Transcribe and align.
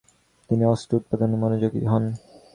তিনি 0.49 0.63
অস্ত্র 0.65 0.91
উৎপাদনে 0.95 1.35
মনোযোগী 1.37 1.81
হন। 1.85 2.03